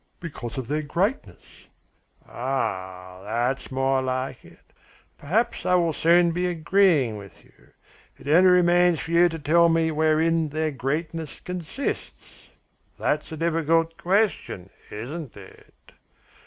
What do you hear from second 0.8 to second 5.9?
greatness." "Ah, that's more like it. Perhaps I